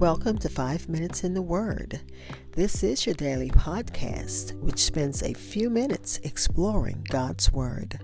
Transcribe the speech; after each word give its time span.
Welcome 0.00 0.36
to 0.40 0.50
Five 0.50 0.90
Minutes 0.90 1.24
in 1.24 1.32
the 1.32 1.40
Word. 1.40 2.00
This 2.52 2.82
is 2.82 3.06
your 3.06 3.14
daily 3.14 3.48
podcast, 3.48 4.52
which 4.60 4.80
spends 4.80 5.22
a 5.22 5.32
few 5.32 5.70
minutes 5.70 6.18
exploring 6.22 7.06
God's 7.08 7.50
Word. 7.50 7.98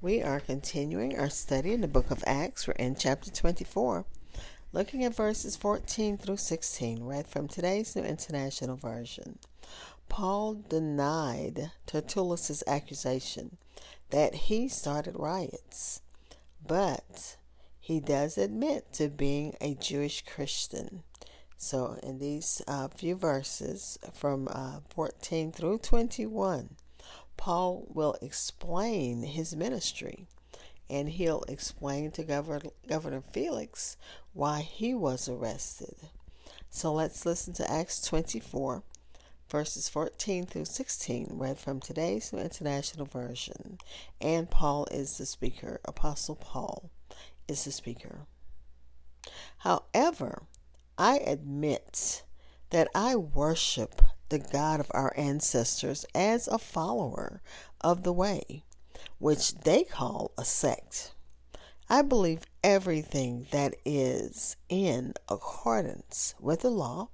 We 0.00 0.22
are 0.22 0.38
continuing 0.38 1.18
our 1.18 1.28
study 1.28 1.72
in 1.72 1.80
the 1.80 1.88
book 1.88 2.12
of 2.12 2.22
Acts. 2.24 2.68
We're 2.68 2.74
in 2.74 2.94
chapter 2.94 3.32
24, 3.32 4.04
looking 4.72 5.02
at 5.02 5.16
verses 5.16 5.56
14 5.56 6.18
through 6.18 6.36
16, 6.36 7.02
read 7.02 7.26
from 7.26 7.48
today's 7.48 7.96
New 7.96 8.04
International 8.04 8.76
Version. 8.76 9.40
Paul 10.08 10.62
denied 10.68 11.72
Tertullus' 11.84 12.62
accusation 12.68 13.56
that 14.10 14.34
he 14.34 14.68
started 14.68 15.16
riots, 15.18 16.00
but 16.64 17.36
he 17.86 18.00
does 18.00 18.36
admit 18.36 18.92
to 18.92 19.08
being 19.08 19.54
a 19.60 19.72
Jewish 19.76 20.24
Christian. 20.24 21.04
So, 21.56 22.00
in 22.02 22.18
these 22.18 22.60
uh, 22.66 22.88
few 22.88 23.14
verses 23.14 23.96
from 24.12 24.48
uh, 24.50 24.80
14 24.88 25.52
through 25.52 25.78
21, 25.78 26.74
Paul 27.36 27.86
will 27.88 28.16
explain 28.20 29.22
his 29.22 29.54
ministry 29.54 30.26
and 30.90 31.10
he'll 31.10 31.44
explain 31.46 32.10
to 32.10 32.24
Governor, 32.24 32.70
Governor 32.88 33.22
Felix 33.30 33.96
why 34.32 34.62
he 34.62 34.92
was 34.92 35.28
arrested. 35.28 35.94
So, 36.68 36.92
let's 36.92 37.24
listen 37.24 37.52
to 37.52 37.70
Acts 37.70 38.02
24, 38.02 38.82
verses 39.48 39.88
14 39.88 40.46
through 40.46 40.64
16, 40.64 41.28
read 41.30 41.56
from 41.56 41.78
today's 41.78 42.32
International 42.32 43.06
Version. 43.06 43.78
And 44.20 44.50
Paul 44.50 44.88
is 44.90 45.18
the 45.18 45.26
speaker, 45.26 45.80
Apostle 45.84 46.34
Paul 46.34 46.90
is 47.48 47.64
the 47.64 47.72
speaker. 47.72 48.26
However, 49.58 50.44
I 50.98 51.18
admit 51.18 52.22
that 52.70 52.88
I 52.94 53.16
worship 53.16 54.02
the 54.28 54.38
God 54.38 54.80
of 54.80 54.90
our 54.92 55.12
ancestors 55.16 56.04
as 56.14 56.48
a 56.48 56.58
follower 56.58 57.42
of 57.80 58.02
the 58.02 58.12
way, 58.12 58.64
which 59.18 59.54
they 59.54 59.84
call 59.84 60.32
a 60.36 60.44
sect. 60.44 61.12
I 61.88 62.02
believe 62.02 62.42
everything 62.64 63.46
that 63.52 63.76
is 63.84 64.56
in 64.68 65.14
accordance 65.28 66.34
with 66.40 66.60
the 66.60 66.70
law 66.70 67.10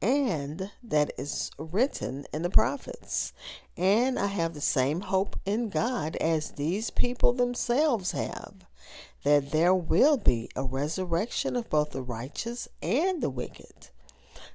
and 0.00 0.72
that 0.82 1.12
is 1.16 1.52
written 1.56 2.24
in 2.34 2.42
the 2.42 2.50
prophets. 2.50 3.32
And 3.76 4.18
I 4.18 4.26
have 4.26 4.54
the 4.54 4.60
same 4.60 5.02
hope 5.02 5.38
in 5.46 5.68
God 5.68 6.16
as 6.16 6.52
these 6.52 6.90
people 6.90 7.32
themselves 7.32 8.10
have 8.10 8.66
that 9.24 9.50
there 9.52 9.74
will 9.74 10.16
be 10.16 10.48
a 10.56 10.64
resurrection 10.64 11.56
of 11.56 11.70
both 11.70 11.90
the 11.90 12.02
righteous 12.02 12.68
and 12.82 13.22
the 13.22 13.30
wicked. 13.30 13.90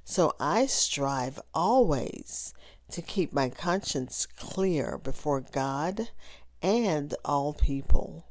So 0.04 0.34
I 0.40 0.66
strive 0.66 1.40
always 1.54 2.54
to 2.92 3.02
keep 3.02 3.34
my 3.34 3.50
conscience 3.50 4.26
clear 4.26 4.98
before 4.98 5.42
God 5.42 6.10
and 6.62 7.14
all 7.26 7.54
people. 7.54 8.26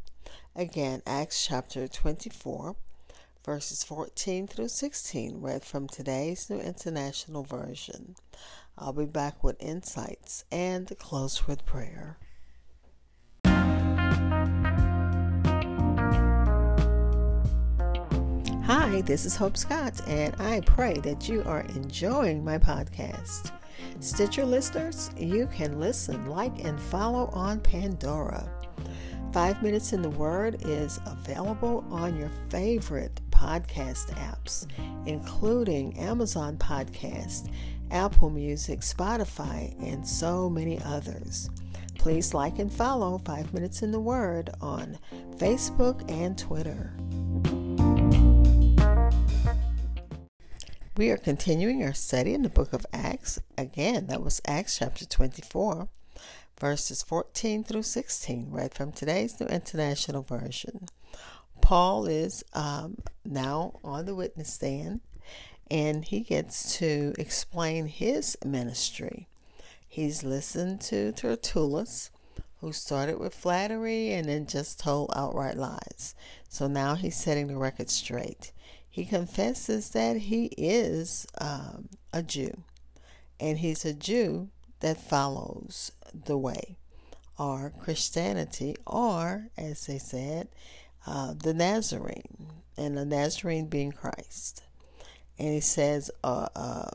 Again, 0.55 1.03
Acts 1.07 1.47
chapter 1.47 1.87
24, 1.87 2.77
verses 3.45 3.85
14 3.85 4.47
through 4.47 4.69
16, 4.69 5.41
read 5.41 5.65
from 5.65 5.87
today's 5.87 6.49
New 6.49 6.59
International 6.59 7.43
Version. 7.43 8.17
I'll 8.79 8.93
be 8.93 9.05
back 9.05 9.45
with 9.45 9.63
insights 9.63 10.45
and 10.51 10.91
close 10.99 11.47
with 11.47 11.67
prayer. 11.67 12.19
Hi, 18.67 19.01
this 19.03 19.25
is 19.25 19.37
Hope 19.37 19.57
Scott, 19.57 20.01
and 20.09 20.35
I 20.41 20.61
pray 20.63 20.95
that 20.95 21.29
you 21.29 21.45
are 21.45 21.61
enjoying 21.77 22.45
my 22.45 22.59
podcast. 22.59 23.53
Stitcher 24.01 24.45
listeners, 24.45 25.13
you 25.17 25.47
can 25.55 25.79
listen, 25.79 26.27
like, 26.27 26.65
and 26.65 26.81
follow 26.81 27.31
on 27.33 27.61
Pandora. 27.61 28.51
Five 29.33 29.63
Minutes 29.63 29.93
in 29.93 30.03
the 30.03 30.11
Word 30.11 30.57
is 30.67 30.99
available 31.07 31.85
on 31.93 32.19
your 32.19 32.33
favorite 32.49 33.21
podcast 33.31 34.13
apps, 34.17 34.67
including 35.07 35.97
Amazon 35.97 36.57
Podcast, 36.57 37.53
Apple 37.93 38.31
Music, 38.31 38.81
Spotify, 38.81 39.81
and 39.81 40.05
so 40.05 40.51
many 40.51 40.81
others. 40.85 41.51
Please 41.99 42.35
like 42.35 42.59
and 42.59 42.73
follow 42.73 43.19
Five 43.25 43.55
Minutes 43.55 43.83
in 43.83 43.93
the 43.93 44.01
Word 44.01 44.51
on 44.61 44.99
Facebook 45.37 46.11
and 46.11 46.37
Twitter. 46.37 46.93
We 50.97 51.11
are 51.11 51.19
continuing 51.19 51.85
our 51.85 51.93
study 51.93 52.33
in 52.33 52.41
the 52.41 52.49
book 52.49 52.73
of 52.73 52.87
Acts. 52.91 53.39
Again, 53.59 54.07
that 54.07 54.23
was 54.23 54.41
Acts 54.47 54.79
chapter 54.79 55.05
24, 55.05 55.89
verses 56.59 57.03
14 57.03 57.65
through 57.65 57.83
16, 57.83 58.47
read 58.51 58.73
from 58.73 58.93
today's 58.93 59.39
New 59.39 59.47
International 59.47 60.23
Version. 60.23 60.89
Paul 61.61 62.07
is 62.07 62.43
um, 62.55 62.97
now 63.27 63.79
on 63.85 64.07
the 64.07 64.15
witness 64.15 64.55
stand 64.55 65.01
and 65.71 66.03
he 66.03 66.21
gets 66.21 66.79
to 66.79 67.13
explain 67.19 67.89
his 67.89 68.39
ministry. 68.43 69.29
He's 69.87 70.25
listened 70.25 70.81
to 70.83 71.13
Tertullus, 71.13 72.11
who 72.63 72.73
started 72.73 73.19
with 73.19 73.35
flattery 73.35 74.15
and 74.15 74.31
then 74.31 74.47
just 74.47 74.81
told 74.81 75.13
outright 75.15 75.59
lies. 75.59 76.15
So 76.49 76.69
now 76.69 76.95
he's 76.95 77.17
setting 77.17 77.49
the 77.49 77.59
record 77.59 77.91
straight 77.91 78.53
he 78.97 79.05
confesses 79.05 79.91
that 79.91 80.17
he 80.17 80.47
is 80.57 81.27
um, 81.39 81.91
a 82.15 82.23
Jew, 82.23 82.63
and 83.39 83.59
he's 83.59 83.85
a 83.85 83.93
Jew 83.93 84.49
that 84.81 84.97
follows 84.97 85.93
the 86.15 86.39
way, 86.39 86.79
or 87.39 87.75
Christianity, 87.79 88.75
or, 88.87 89.49
as 89.59 89.85
they 89.85 89.99
said, 89.99 90.49
uh, 91.07 91.35
the 91.35 91.53
Nazarene, 91.53 92.47
and 92.79 92.97
the 92.97 93.05
Nazarene 93.05 93.67
being 93.67 93.93
Christ. 93.93 94.63
And 95.39 95.49
he 95.49 95.61
says 95.61 96.11
uh, 96.25 96.49
uh, 96.57 96.89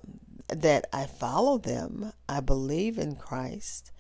that 0.47 0.88
I 0.91 1.06
follow 1.06 1.59
them, 1.59 2.13
I 2.28 2.39
believe 2.39 2.97
in 2.97 3.16
Christ, 3.16 3.91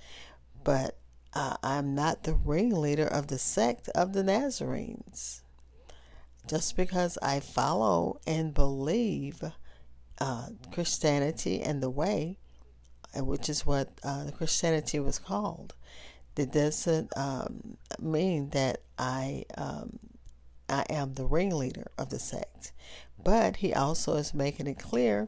but 0.63 0.97
uh, 1.35 1.57
I'm 1.61 1.93
not 1.93 2.23
the 2.23 2.33
ringleader 2.33 3.05
of 3.05 3.27
the 3.27 3.37
sect 3.37 3.89
of 3.89 4.13
the 4.13 4.23
Nazarenes 4.23 5.43
just 6.47 6.75
because 6.75 7.17
I 7.21 7.39
follow 7.39 8.19
and 8.27 8.53
believe 8.53 9.41
uh, 10.19 10.47
Christianity 10.71 11.61
and 11.61 11.81
the 11.81 11.89
way, 11.89 12.37
uh, 13.17 13.23
which 13.23 13.49
is 13.49 13.65
what 13.65 13.89
uh, 14.03 14.31
Christianity 14.35 14.99
was 14.99 15.19
called, 15.19 15.73
that 16.35 16.51
doesn't 16.51 17.11
um, 17.17 17.77
mean 17.99 18.49
that 18.49 18.81
I 18.97 19.45
um, 19.57 19.99
I 20.69 20.85
am 20.89 21.13
the 21.13 21.25
ringleader 21.25 21.91
of 21.97 22.09
the 22.09 22.19
sect. 22.19 22.71
But 23.21 23.57
he 23.57 23.73
also 23.73 24.15
is 24.15 24.33
making 24.33 24.67
it 24.67 24.79
clear 24.79 25.27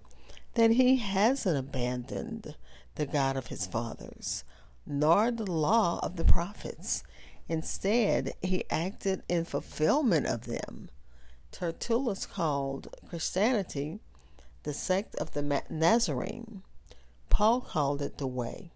that 0.55 0.71
he 0.71 0.97
hasn't 0.97 1.57
abandoned 1.57 2.55
the 2.95 3.05
God 3.05 3.35
of 3.35 3.47
his 3.47 3.67
fathers, 3.67 4.43
nor 4.85 5.31
the 5.31 5.49
law 5.49 5.99
of 6.01 6.15
the 6.15 6.23
prophets. 6.23 7.03
Instead, 7.49 8.33
he 8.41 8.63
acted 8.69 9.23
in 9.27 9.43
fulfillment 9.43 10.25
of 10.27 10.45
them 10.45 10.89
Tertullus 11.53 12.25
called 12.25 12.87
Christianity 13.07 13.99
the 14.63 14.73
sect 14.73 15.13
of 15.15 15.31
the 15.31 15.63
Nazarene. 15.69 16.63
Paul 17.29 17.61
called 17.61 18.01
it 18.01 18.17
the 18.17 18.27
way. 18.27 18.71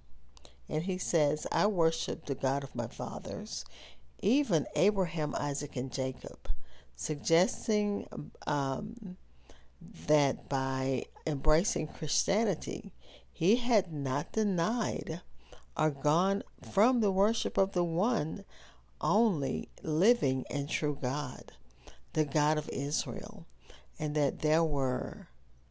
And 0.70 0.84
he 0.84 1.00
says, 1.00 1.48
I 1.52 1.66
worship 1.66 2.26
the 2.26 2.36
God 2.36 2.64
of 2.64 2.76
my 2.76 2.88
fathers, 2.88 3.66
even 4.22 4.68
Abraham, 4.76 5.34
Isaac, 5.36 5.76
and 5.76 5.92
Jacob, 5.92 6.50
suggesting 6.96 8.32
um, 8.46 9.18
that 10.08 10.48
by 10.48 11.06
embracing 11.26 11.88
Christianity, 11.88 12.92
he 13.32 13.56
had 13.56 13.92
not 13.92 14.34
denied 14.34 15.22
or 15.76 15.90
gone 15.90 16.44
from 16.72 17.00
the 17.00 17.12
worship 17.12 17.58
of 17.58 17.72
the 17.72 17.84
one 17.84 18.46
only 19.02 19.70
living 19.82 20.46
and 20.50 20.70
true 20.70 20.98
God 21.02 21.54
the 22.14 22.26
God 22.26 22.58
of 22.58 22.70
Israel, 22.70 23.46
and 24.00 24.16
that 24.16 24.40
there 24.40 24.64
were 24.64 25.28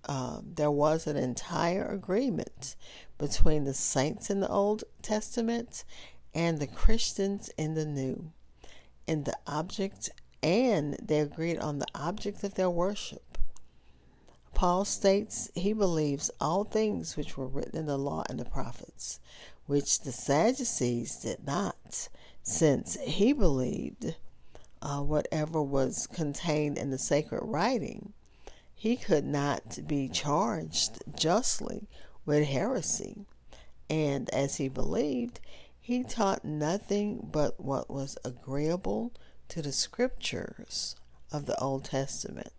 um, 0.09 0.53
there 0.55 0.71
was 0.71 1.07
an 1.07 1.17
entire 1.17 1.85
agreement 1.87 2.77
between 3.19 3.65
the 3.65 3.75
saints 3.75 4.31
in 4.31 4.41
the 4.41 4.49
Old 4.49 4.85
Testament 5.03 5.85
and 6.33 6.59
the 6.59 6.67
Christians 6.67 7.51
in 7.59 7.75
the 7.75 7.85
New, 7.85 8.31
in 9.07 9.25
the 9.25 9.37
object, 9.47 10.11
and 10.43 10.97
they 11.03 11.21
agreed 11.21 11.59
on 11.59 11.79
the 11.79 11.87
object 11.95 12.45
of 12.45 12.55
their 12.55 12.71
worship. 12.71 13.39
Paul 14.55 14.85
states 14.85 15.51
he 15.55 15.73
believes 15.73 16.31
all 16.41 16.65
things 16.65 17.17
which 17.17 17.37
were 17.37 17.47
written 17.47 17.77
in 17.81 17.87
the 17.87 17.99
law 17.99 18.23
and 18.29 18.39
the 18.39 18.45
prophets, 18.45 19.19
which 19.67 20.01
the 20.01 20.13
Sadducees 20.13 21.17
did 21.17 21.45
not, 21.47 22.09
since 22.43 22.97
he 23.01 23.33
believed 23.33 24.15
uh, 24.87 25.03
whatever 25.03 25.61
was 25.61 26.07
contained 26.07 26.79
in 26.79 26.91
the 26.91 26.99
sacred 26.99 27.41
writing, 27.43 28.13
he 28.73 28.97
could 28.97 29.25
not 29.25 29.81
be 29.85 30.09
charged 30.09 31.03
justly 31.19 31.89
with 32.25 32.47
heresy. 32.47 33.27
And 33.91 34.31
as 34.33 34.57
he 34.57 34.69
believed, 34.69 35.41
he 35.81 36.05
taught 36.05 36.45
nothing 36.45 37.29
but 37.33 37.59
what 37.59 37.91
was 37.91 38.17
agreeable 38.25 39.13
to 39.49 39.61
the 39.61 39.73
scriptures 39.73 40.95
of 41.33 41.47
the 41.47 41.59
Old 41.59 41.87
Testament. 41.87 42.53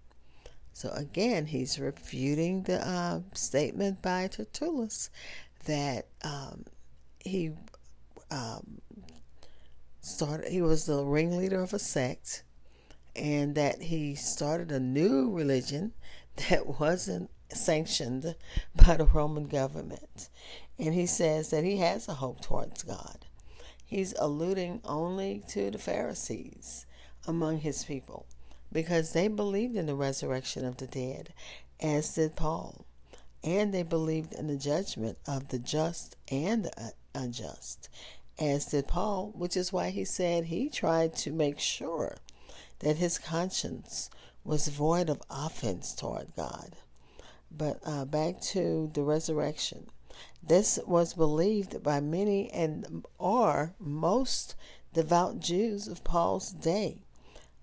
So 0.74 0.90
again, 0.90 1.46
he's 1.46 1.80
refuting 1.80 2.64
the 2.64 2.86
uh, 2.86 3.22
statement 3.34 4.02
by 4.02 4.28
Tertullus 4.28 5.10
that 5.64 6.08
um, 6.26 6.66
he 7.24 7.52
um, 8.30 8.82
started. 10.08 10.52
He 10.52 10.62
was 10.62 10.86
the 10.86 11.04
ringleader 11.04 11.62
of 11.62 11.74
a 11.74 11.80
sect, 11.80 12.44
and 13.16 13.56
that 13.56 13.82
he 13.84 14.16
started 14.16 14.72
a 14.72 14.80
new 14.80 15.30
religion 15.32 15.94
that 16.50 16.80
wasn't 16.80 17.30
sanctioned 17.50 18.36
by 18.76 18.98
the 18.98 19.06
Roman 19.06 19.48
government. 19.48 20.30
And 20.80 20.94
he 20.94 21.06
says 21.06 21.50
that 21.50 21.64
he 21.64 21.78
has 21.78 22.08
a 22.08 22.16
hope 22.16 22.42
towards 22.42 22.84
God. 22.84 23.26
He's 23.84 24.14
alluding 24.20 24.82
only 24.84 25.44
to 25.50 25.72
the 25.72 25.78
Pharisees 25.78 26.86
among 27.26 27.60
his 27.60 27.84
people 27.86 28.26
because 28.72 29.14
they 29.14 29.28
believed 29.28 29.76
in 29.76 29.86
the 29.86 29.96
resurrection 29.96 30.66
of 30.66 30.78
the 30.78 30.88
dead, 30.88 31.34
as 31.80 32.14
did 32.14 32.36
Paul. 32.36 32.86
And 33.44 33.74
they 33.74 33.84
believed 33.84 34.34
in 34.34 34.48
the 34.48 34.58
judgment 34.58 35.18
of 35.28 35.50
the 35.50 35.60
just 35.60 36.18
and 36.30 36.66
the 36.66 36.94
unjust, 37.16 37.90
as 38.40 38.66
did 38.66 38.88
Paul, 38.88 39.32
which 39.36 39.58
is 39.58 39.74
why 39.74 39.90
he 39.90 40.06
said 40.06 40.46
he 40.46 40.70
tried 40.70 41.16
to 41.18 41.32
make 41.32 41.60
sure 41.60 42.18
that 42.80 42.98
his 42.98 43.18
conscience 43.18 44.10
was 44.44 44.68
void 44.68 45.10
of 45.10 45.22
offense 45.30 45.94
toward 45.94 46.36
God. 46.36 46.76
But 47.50 47.80
uh, 47.84 48.06
back 48.06 48.40
to 48.54 48.90
the 48.94 49.04
resurrection. 49.04 49.88
This 50.42 50.80
was 50.86 51.14
believed 51.14 51.84
by 51.84 52.00
many 52.00 52.50
and 52.52 53.06
are 53.20 53.74
most 53.80 54.56
devout 54.94 55.40
Jews 55.40 55.88
of 55.88 56.04
Paul's 56.04 56.52
day, 56.52 57.04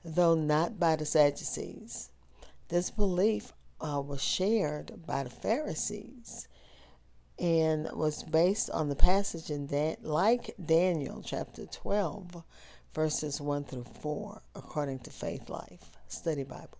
though 0.05 0.35
not 0.35 0.79
by 0.79 0.97
the 0.97 1.07
Sadducees. 1.07 2.11
This 2.69 2.91
belief 2.91 3.53
uh, 3.81 4.01
was 4.01 4.23
shared 4.23 5.07
by 5.07 5.25
the 5.25 5.31
Pharisees 5.31 6.49
and 7.39 7.89
was 7.93 8.23
based 8.23 8.71
on 8.71 8.89
the 8.89 8.97
passage 8.97 9.51
in 9.51 9.67
Dan- 9.67 9.97
like 10.03 10.55
Daniel 10.65 11.23
chapter 11.25 11.67
12 11.67 12.43
verses 12.95 13.41
1 13.41 13.65
through 13.65 13.87
4 14.01 14.43
according 14.55 15.01
to 15.01 15.11
Faithlife 15.11 15.83
Study 16.07 16.45
Bible. 16.45 16.79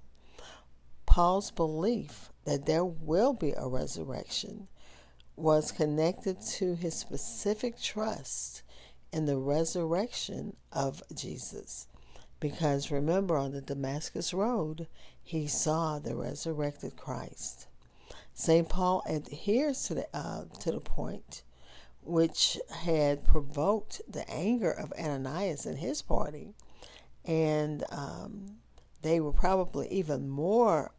Paul's 1.07 1.51
belief 1.51 2.31
that 2.45 2.67
there 2.67 2.85
will 2.85 3.33
be 3.33 3.53
a 3.57 3.67
resurrection 3.67 4.69
was 5.37 5.73
connected 5.73 6.41
to 6.41 6.77
his 6.77 6.95
specific 6.95 7.81
trust 7.81 8.63
in 9.13 9.27
the 9.27 9.39
resurrection 9.39 10.57
of 10.73 11.03
Jesus. 11.15 11.89
Because 12.41 12.91
remember, 12.91 13.37
on 13.37 13.53
the 13.53 13.61
Damascus 13.61 14.35
Road, 14.35 14.87
he 15.23 15.47
saw 15.47 15.99
the 15.99 16.15
resurrected 16.15 16.97
Christ. 16.97 17.67
St. 18.35 18.69
Paul 18.69 19.03
adheres 19.09 19.85
to 19.85 19.95
the, 19.95 20.09
uh, 20.13 20.45
to 20.61 20.73
the 20.73 20.81
point 20.81 21.43
which 22.03 22.59
had 22.71 23.25
provoked 23.25 24.03
the 24.09 24.29
anger 24.29 24.71
of 24.71 24.93
Ananias 24.99 25.65
and 25.65 25.79
his 25.79 26.03
party, 26.03 26.53
and 27.25 27.85
um, 27.91 28.57
they 29.03 29.21
were 29.21 29.33
probably 29.33 29.89
even 29.89 30.29
more 30.29 30.93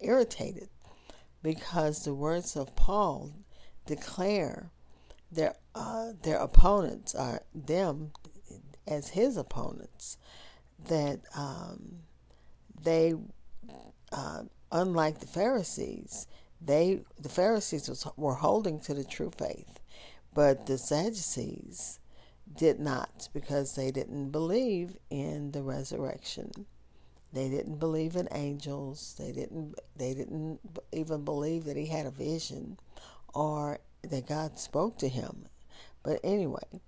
irritated 0.00 0.68
because 1.42 2.04
the 2.04 2.14
words 2.14 2.56
of 2.56 2.76
Paul 2.76 3.32
declare 3.86 4.70
their 5.30 5.54
uh, 5.74 6.12
their 6.22 6.36
opponents 6.36 7.14
are 7.14 7.42
them 7.54 8.12
as 8.86 9.08
his 9.10 9.36
opponents 9.36 10.18
that 10.88 11.20
um, 11.34 12.00
they 12.82 13.14
uh, 14.12 14.42
unlike 14.70 15.20
the 15.20 15.26
Pharisees 15.26 16.26
they 16.64 17.02
the 17.18 17.28
Pharisees 17.28 17.88
was, 17.88 18.06
were 18.16 18.34
holding 18.34 18.80
to 18.80 18.94
the 18.94 19.04
true 19.04 19.30
faith 19.36 19.80
but 20.34 20.66
the 20.66 20.78
Sadducees 20.78 21.98
did 22.54 22.80
not 22.80 23.28
because 23.32 23.74
they 23.74 23.90
didn't 23.90 24.30
believe 24.30 24.96
in 25.10 25.52
the 25.52 25.62
resurrection 25.62 26.66
they 27.32 27.48
didn't 27.48 27.78
believe 27.78 28.14
in 28.14 28.28
angels. 28.30 29.14
They 29.18 29.32
didn't. 29.32 29.74
They 29.96 30.12
didn't 30.12 30.60
even 30.92 31.24
believe 31.24 31.64
that 31.64 31.76
he 31.76 31.86
had 31.86 32.04
a 32.06 32.10
vision, 32.10 32.78
or 33.34 33.80
that 34.02 34.26
God 34.26 34.58
spoke 34.58 34.98
to 34.98 35.08
him. 35.08 35.46
But 36.02 36.20
anyway, 36.22 36.82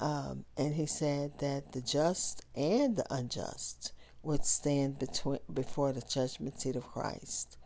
um, 0.00 0.46
and 0.56 0.74
he 0.74 0.86
said 0.86 1.38
that 1.38 1.72
the 1.72 1.80
just 1.80 2.44
and 2.56 2.96
the 2.96 3.06
unjust 3.08 3.92
would 4.22 4.44
stand 4.44 4.98
between 4.98 5.38
before 5.52 5.92
the 5.92 6.00
judgment 6.00 6.60
seat 6.60 6.76
of 6.76 6.88
Christ. 6.90 7.56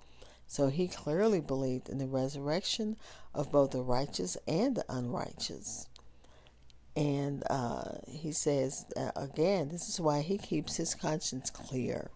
So 0.50 0.68
he 0.68 0.88
clearly 0.88 1.40
believed 1.40 1.90
in 1.90 1.98
the 1.98 2.06
resurrection 2.06 2.96
of 3.34 3.52
both 3.52 3.72
the 3.72 3.82
righteous 3.82 4.36
and 4.48 4.74
the 4.74 4.84
unrighteous. 4.88 5.88
And 6.96 7.44
uh, 7.48 7.98
he 8.08 8.32
says, 8.32 8.86
uh, 8.96 9.12
again, 9.14 9.68
this 9.68 9.88
is 9.88 10.00
why 10.00 10.22
he 10.22 10.38
keeps 10.38 10.76
his 10.76 10.94
conscience 10.94 11.50
clear 11.50 12.10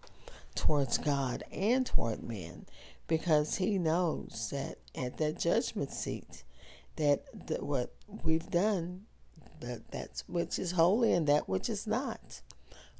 towards 0.55 0.97
God 0.97 1.43
and 1.51 1.85
toward 1.85 2.23
men, 2.23 2.65
because 3.07 3.57
he 3.57 3.77
knows 3.77 4.49
that 4.51 4.79
at 4.93 5.17
that 5.19 5.39
judgment 5.39 5.91
seat, 5.91 6.43
that, 6.97 7.23
what 7.61 7.93
we've 8.23 8.49
done, 8.49 9.03
that 9.61 9.91
that's 9.91 10.27
which 10.27 10.59
is 10.59 10.71
holy 10.71 11.13
and 11.13 11.27
that 11.27 11.47
which 11.47 11.69
is 11.69 11.87
not, 11.87 12.41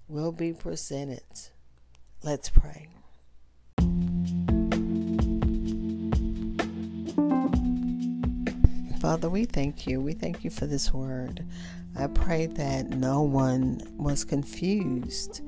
will 0.08 0.32
be 0.32 0.54
presented. 0.54 1.24
Let's 2.24 2.50
pray. 2.50 2.88
Father, 9.04 9.30
we 9.30 9.44
thank 9.44 9.86
you. 9.86 10.00
We 10.00 10.14
thank 10.14 10.46
you 10.46 10.50
for 10.50 10.66
this 10.66 10.94
word. 10.94 11.46
I 11.94 12.08
pray 12.08 12.46
that 12.46 12.92
no 12.92 13.22
one 13.22 13.82
was 13.98 14.24
confused 14.24 15.42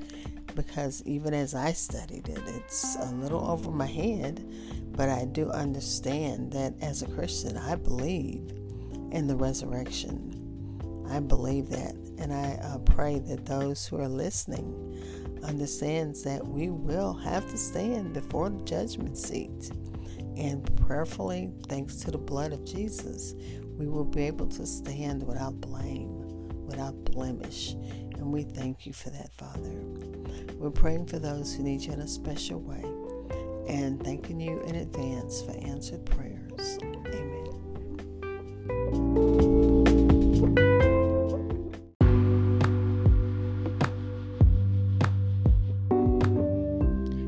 because 0.55 1.01
even 1.05 1.33
as 1.33 1.55
I 1.55 1.71
studied 1.71 2.27
it, 2.27 2.41
it's 2.47 2.97
a 2.97 3.05
little 3.13 3.49
over 3.49 3.71
my 3.71 3.85
head, 3.85 4.45
but 4.91 5.07
I 5.07 5.23
do 5.23 5.51
understand 5.51 6.51
that 6.51 6.73
as 6.81 7.01
a 7.01 7.07
Christian, 7.07 7.55
I 7.55 7.75
believe 7.75 8.41
in 9.11 9.25
the 9.25 9.37
resurrection. 9.37 11.05
I 11.09 11.21
believe 11.21 11.69
that, 11.69 11.95
and 12.17 12.33
I 12.33 12.59
uh, 12.61 12.79
pray 12.79 13.19
that 13.19 13.45
those 13.45 13.87
who 13.87 14.01
are 14.01 14.09
listening 14.09 15.39
understands 15.45 16.23
that 16.23 16.45
we 16.45 16.71
will 16.71 17.13
have 17.13 17.49
to 17.51 17.57
stand 17.57 18.11
before 18.15 18.49
the 18.49 18.63
judgment 18.65 19.17
seat 19.17 19.71
and 20.37 20.75
prayerfully, 20.77 21.51
thanks 21.67 21.97
to 21.97 22.11
the 22.11 22.17
blood 22.17 22.53
of 22.53 22.65
Jesus, 22.65 23.33
we 23.77 23.87
will 23.87 24.05
be 24.05 24.23
able 24.23 24.47
to 24.47 24.65
stand 24.65 25.23
without 25.23 25.59
blame, 25.61 26.65
without 26.65 26.95
blemish. 27.05 27.73
And 27.73 28.31
we 28.31 28.43
thank 28.43 28.85
you 28.85 28.93
for 28.93 29.09
that, 29.09 29.33
Father. 29.33 29.73
We're 30.55 30.71
praying 30.71 31.07
for 31.07 31.19
those 31.19 31.53
who 31.53 31.63
need 31.63 31.81
you 31.81 31.93
in 31.93 32.01
a 32.01 32.07
special 32.07 32.59
way 32.59 32.83
and 33.67 34.01
thanking 34.03 34.39
you 34.39 34.61
in 34.61 34.75
advance 34.75 35.41
for 35.41 35.51
answered 35.51 36.05
prayers. 36.05 36.77